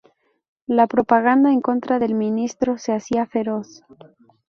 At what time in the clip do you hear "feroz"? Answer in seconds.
3.27-3.83